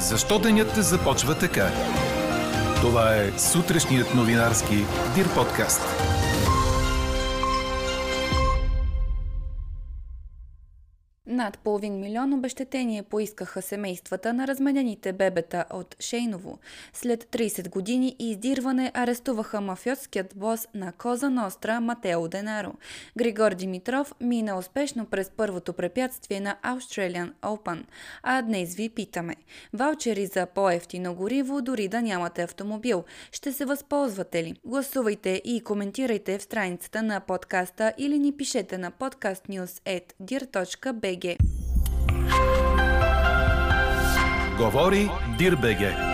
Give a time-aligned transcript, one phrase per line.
[0.00, 1.70] Защо денят започва така?
[2.80, 4.84] Това е сутрешният новинарски
[5.14, 5.80] Дир подкаст.
[11.40, 16.58] Над половин милион обещетение поискаха семействата на разменените бебета от Шейново.
[16.92, 22.72] След 30 години издирване арестуваха мафиотският бос на Коза Ностра Матео Денаро.
[23.18, 27.84] Григор Димитров мина успешно през първото препятствие на Australian Open.
[28.22, 29.36] А днес ви питаме.
[29.72, 33.04] Ваучери за по-ефтино гориво, дори да нямате автомобил.
[33.32, 34.54] Ще се възползвате ли?
[34.64, 41.29] Гласувайте и коментирайте в страницата на подкаста или ни пишете на podcastnews.dir.bg.
[44.58, 46.09] Говори Дирбеге.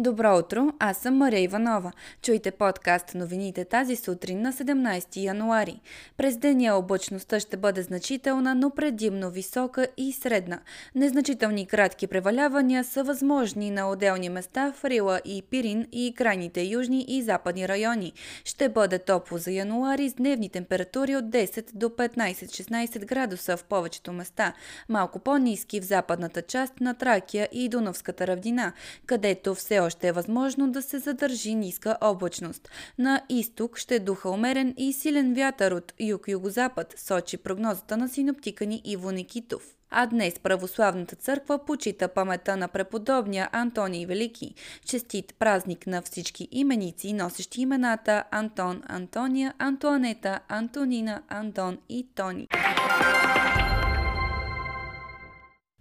[0.00, 1.92] Добро утро, аз съм Мария Иванова.
[2.22, 5.80] Чуйте подкаст новините тази сутрин на 17 януари.
[6.16, 10.60] През деня облачността ще бъде значителна, но предимно висока и средна.
[10.94, 17.04] Незначителни кратки превалявания са възможни на отделни места в Рила и Пирин и крайните южни
[17.08, 18.12] и западни райони.
[18.44, 24.12] Ще бъде топло за януари с дневни температури от 10 до 15-16 градуса в повечето
[24.12, 24.52] места,
[24.88, 28.72] малко по-низки в западната част на Тракия и Дунавската равнина,
[29.06, 32.68] където все още е възможно да се задържи ниска облачност.
[32.98, 38.82] На изток ще духа умерен и силен вятър от юг-югозапад, сочи прогнозата на синоптика ни
[38.84, 39.62] Иво Никитов.
[39.90, 44.54] А днес православната църква почита памета на преподобния Антоний Велики.
[44.84, 52.48] Честит празник на всички именици, носещи имената Антон, Антония, Антуанета, Антонина, Антон и Тони.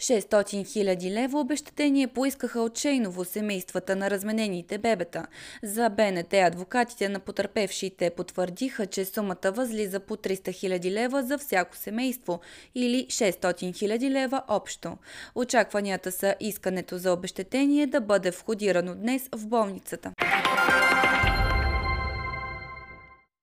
[0.02, 5.28] 600 000 лева обещатение поискаха от Шейново семействата на разменените бебета.
[5.64, 11.78] За БНТ адвокатите на потърпевшите потвърдиха, че сумата възлиза по 300 000 лева за всяко
[11.78, 12.40] семейство
[12.76, 14.98] или 600 000 лева общо.
[15.36, 20.12] Очакванията са искането за обещетение да бъде входирано днес в болницата.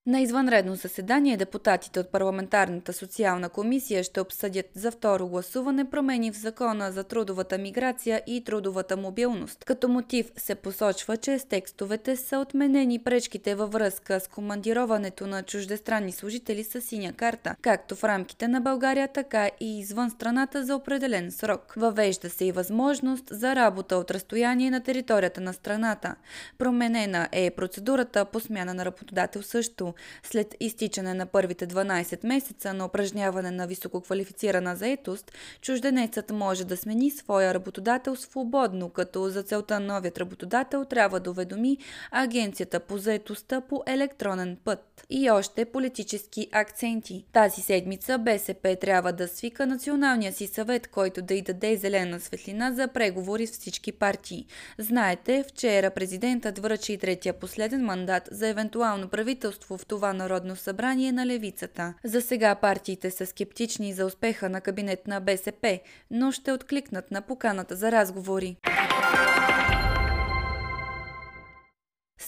[0.07, 6.37] На извънредно заседание депутатите от парламентарната социална комисия ще обсъдят за второ гласуване промени в
[6.37, 9.65] закона за трудовата миграция и трудовата мобилност.
[9.65, 15.43] Като мотив се посочва, че с текстовете са отменени пречките във връзка с командироването на
[15.43, 20.77] чуждестранни служители с синя карта, както в рамките на България, така и извън страната за
[20.77, 21.75] определен срок.
[21.77, 26.15] Въвежда се и възможност за работа от разстояние на територията на страната.
[26.59, 29.94] Променена е процедурата по смяна на работодател също.
[30.23, 37.11] След изтичане на първите 12 месеца на упражняване на висококвалифицирана заетост, чужденецът може да смени
[37.11, 41.79] своя работодател свободно, като за целта новият работодател трябва да уведоми
[42.11, 45.07] Агенцията по заетостта по електронен път.
[45.11, 47.25] И още политически акценти.
[47.33, 52.73] Тази седмица БСП трябва да свика националния си съвет, който да й даде зелена светлина
[52.73, 54.47] за преговори с всички партии.
[54.79, 61.27] Знаете, вчера президентът връчи третия последен мандат за евентуално правителство в това Народно събрание на
[61.27, 61.95] левицата.
[62.05, 65.81] За сега партиите са скептични за успеха на кабинет на БСП,
[66.11, 68.57] но ще откликнат на поканата за разговори.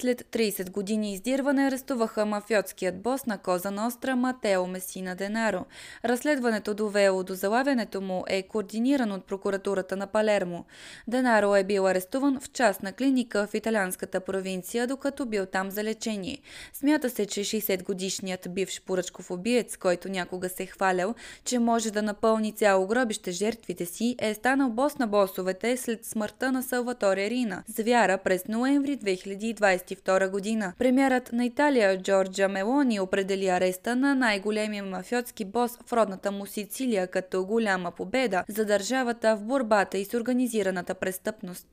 [0.01, 5.65] След 30 години издирване арестуваха мафиотският бос на Коза Ностра Матео Месина Денаро.
[6.05, 10.65] Разследването довело до залавянето му е координирано от прокуратурата на Палермо.
[11.09, 16.39] Денаро е бил арестуван в частна клиника в италианската провинция, докато бил там за лечение.
[16.73, 21.15] Смята се, че 60-годишният бивш поръчков убиец, който някога се е хвалял,
[21.45, 26.53] че може да напълни цяло гробище жертвите си, е станал бос на босовете след смъртта
[26.53, 30.73] на Салваторе Рина, звяра през ноември 2020 1922 година.
[30.79, 37.07] Премьерът на Италия Джорджа Мелони определи ареста на най-големия мафиотски бос в родната му Сицилия
[37.07, 41.67] като голяма победа за държавата в борбата и с организираната престъпност.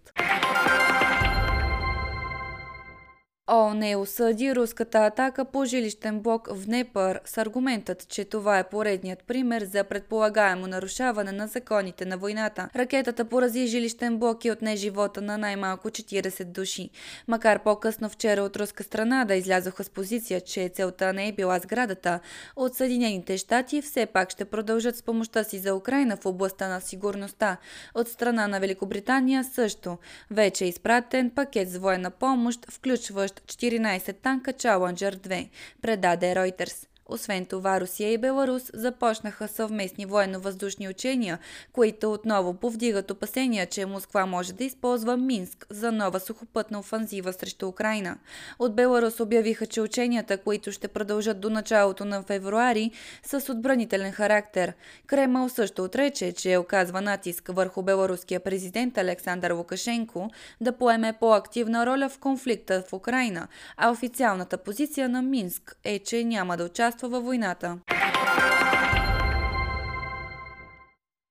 [3.51, 8.69] ООН е осъди руската атака по жилищен блок в Днепър с аргументът, че това е
[8.69, 12.69] поредният пример за предполагаемо нарушаване на законите на войната.
[12.75, 16.89] Ракетата порази жилищен блок и отне живота на най-малко 40 души.
[17.27, 21.59] Макар по-късно вчера от руска страна да излязоха с позиция, че целта не е била
[21.59, 22.19] сградата,
[22.55, 26.81] от Съединените щати все пак ще продължат с помощта си за Украина в областта на
[26.81, 27.57] сигурността.
[27.95, 29.97] От страна на Великобритания също.
[30.31, 35.51] Вече е изпратен пакет с военна помощ, включващ 14 танка Challenger 2,
[35.81, 36.92] предаде Reuters.
[37.05, 41.39] Освен това, Русия и Беларус започнаха съвместни военно-въздушни учения,
[41.71, 47.67] които отново повдигат опасения, че Москва може да използва Минск за нова сухопътна офанзива срещу
[47.67, 48.17] Украина.
[48.59, 52.91] От Беларус обявиха, че ученията, които ще продължат до началото на февруари,
[53.23, 54.73] са с отбранителен характер.
[55.07, 60.29] Кремъл също отрече, че оказва натиск върху беларуския президент Александър Лукашенко
[60.61, 63.47] да поеме по-активна роля в конфликта в Украина,
[63.77, 67.77] а официалната позиция на Минск е, че няма да участва във войната.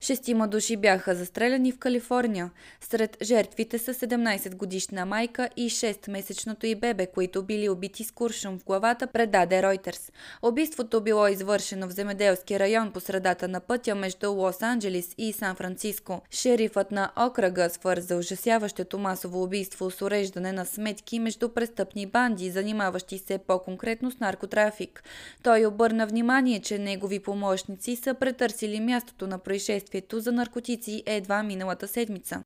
[0.02, 2.50] Шестима души бяха застреляни в Калифорния.
[2.80, 8.64] Сред жертвите са 17-годишна майка и 6-месечното и бебе, които били убити с куршум в
[8.64, 10.12] главата, предаде Ройтерс.
[10.42, 16.22] Убийството било извършено в земеделски район по средата на пътя между Лос-Анджелис и Сан-Франциско.
[16.30, 23.18] Шерифът на окръга свърза ужасяващото масово убийство с уреждане на сметки между престъпни банди, занимаващи
[23.18, 25.04] се по-конкретно с наркотрафик.
[25.42, 31.16] Той обърна внимание, че негови помощници са претърсили мястото на происшествие действието за наркотици е
[31.16, 32.42] едва миналата седмица.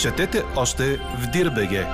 [0.00, 1.86] Четете още в Дирбеге!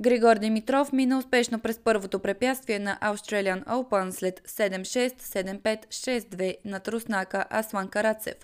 [0.00, 6.88] Григор Димитров мина успешно през първото препятствие на Australian Open след 7-6, 7-5, 6-2 над
[6.88, 8.34] Руснака Аслан Карацев.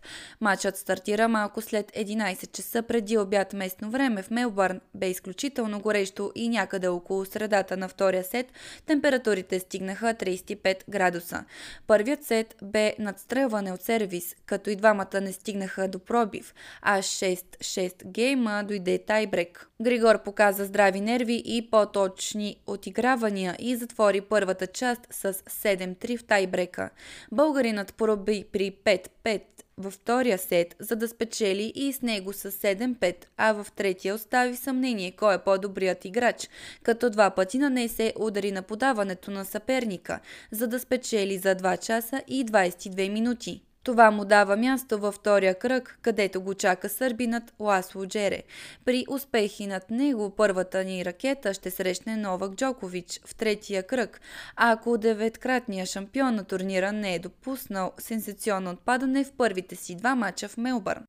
[0.41, 4.81] Матчът стартира малко след 11 часа преди обяд местно време в Мелбърн.
[4.95, 8.47] Бе изключително горещо и някъде около средата на втория сет
[8.87, 11.45] температурите стигнаха 35 градуса.
[11.87, 18.07] Първият сет бе надстрелване от сервис, като и двамата не стигнаха до пробив, а 6-6
[18.07, 19.69] гейма дойде тайбрек.
[19.83, 26.91] Григор показа здрави нерви и по-точни отигравания и затвори първата част с 7-3 в тайбрека.
[27.33, 29.43] Българинът пороби при 5-5
[29.79, 34.57] във втория сет, за да спечели и с него с 7-5, а в третия остави
[34.57, 36.49] съмнение кой е по-добрият играч,
[36.83, 40.21] като два пъти нанесе удари на подаването на съперника,
[40.51, 43.63] за да спечели за 2 часа и 22 минути.
[43.85, 48.43] Това му дава място във втория кръг, където го чака сърбинът Ласло Джере.
[48.85, 54.21] При успехи над него първата ни ракета ще срещне Новак Джокович в третия кръг,
[54.57, 60.15] а ако деветкратният шампион на турнира не е допуснал сенсационно отпадане в първите си два
[60.15, 61.03] мача в Мелбърн.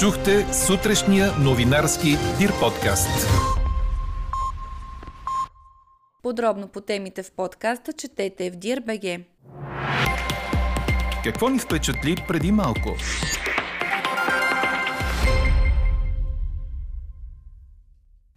[0.00, 2.08] Чухте сутрешния новинарски
[2.38, 3.26] Дир подкаст.
[6.22, 9.20] Подробно по темите в подкаста четете в Дир.бг.
[11.25, 12.95] Какво ни впечатли преди малко?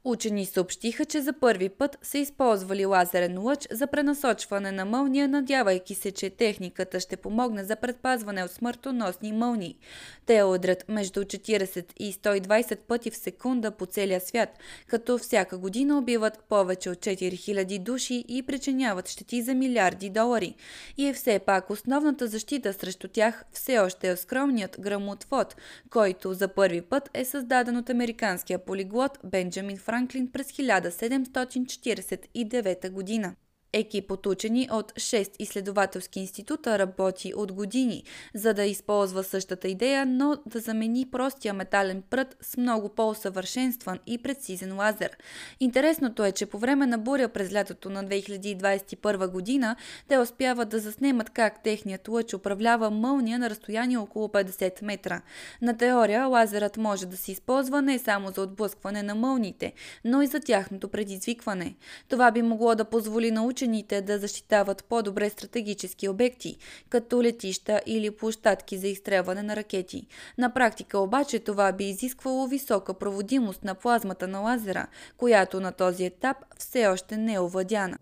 [0.04, 5.96] Учени съобщиха, че за първи път са използвали лазерен лъч за пренасочване на мълния, надявайки
[5.96, 9.78] се, че техниката ще помогне за предпазване от смъртоносни мълнии.
[10.25, 14.50] Те удрят между 40 и 120 пъти в секунда по целия свят,
[14.88, 20.56] като всяка година убиват повече от 4000 души и причиняват щети за милиарди долари.
[20.98, 25.56] И е все пак основната защита срещу тях все още е скромният грамотвод,
[25.90, 29.88] който за първи път е създаден от американския полиглот Бенджамин Франклин
[30.31, 33.36] през 1749 година.
[33.74, 40.06] Екип от учени от 6 изследователски института работи от години, за да използва същата идея,
[40.06, 45.18] но да замени простия метален прът с много по-усъвършенстван и прецизен лазер.
[45.60, 49.75] Интересното е, че по време на буря през лятото на 2021 година
[50.07, 55.22] те успяват да заснемат как техният лъч управлява мълния на разстояние около 50 метра.
[55.62, 59.74] На теория лазерът може да се използва не само за отблъскване на мълните,
[60.06, 61.75] но и за тяхното предизвикване.
[62.07, 66.57] Това би могло да позволи на учените да защитават по-добре стратегически обекти,
[66.89, 70.07] като летища или площадки за изстрелване на ракети.
[70.38, 76.05] На практика обаче това би изисквало висока проводимост на плазмата на лазера, която на този
[76.05, 77.98] етап все още не е овладяна.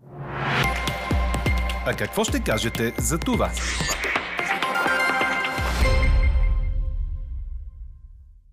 [1.86, 3.50] А какво ще кажете за това?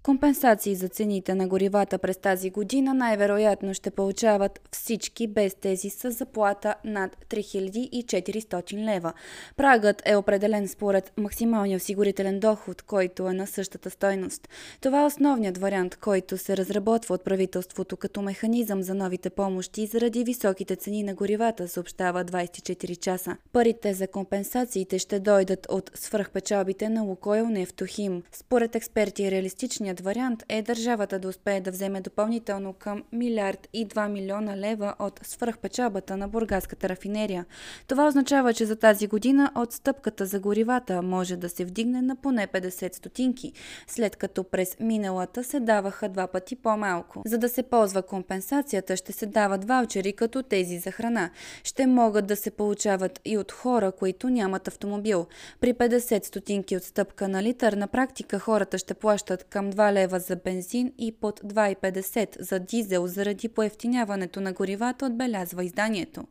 [0.06, 6.12] Компенсации за цените на горивата през тази година най-вероятно ще получават всички без тези с
[6.12, 9.14] заплата над 3400 лева.
[9.58, 14.50] Прагът е определен според максималния осигурителен доход, който е на същата стойност.
[14.82, 20.24] Това е основният вариант, който се разработва от правителството като механизъм за новите помощи заради
[20.24, 23.38] високите цени на горивата, съобщава 24 часа.
[23.54, 28.24] Парите за компенсациите ще дойдат от свръхпечалбите на Лукойл Нефтохим.
[28.32, 33.88] Според експерти, реалистичният Альтернативният вариант е държавата да успее да вземе допълнително към милиард и
[33.88, 37.46] 2 милиона лева от свръхпечабата на бургаската рафинерия.
[37.88, 42.48] Това означава, че за тази година отстъпката за горивата може да се вдигне на поне
[42.48, 43.54] 50 стотинки,
[43.88, 47.22] след като през миналата се даваха два пъти по-малко.
[47.26, 51.30] За да се ползва компенсацията, ще се дават ваучери като тези за храна.
[51.64, 55.28] Ще могат да се получават и от хора, които нямат автомобил.
[55.60, 60.36] При 50 стотинки отстъпка на литър на практика хората ще плащат към 2 лева за
[60.36, 66.24] бензин и под 2,50 за дизел заради поевтиняването на горивата, отбелязва изданието.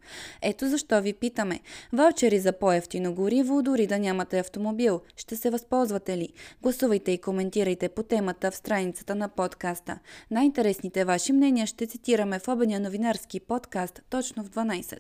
[0.43, 1.61] Ето защо ви питаме.
[1.93, 5.01] Ваучери за по-ефтино гориво, дори да нямате автомобил.
[5.17, 6.29] Ще се възползвате ли?
[6.63, 9.99] Гласувайте и коментирайте по темата в страницата на подкаста.
[10.31, 14.99] Най-интересните ваши мнения ще цитираме в обедния новинарски подкаст точно в 12.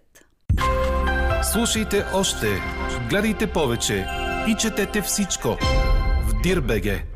[1.53, 2.47] Слушайте още,
[3.09, 4.07] гледайте повече
[4.49, 5.49] и четете всичко
[6.29, 7.14] в Дирбеге.